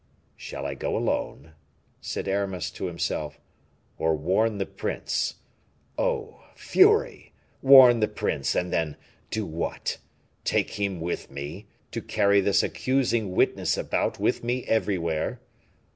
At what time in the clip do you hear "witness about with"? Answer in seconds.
13.33-14.43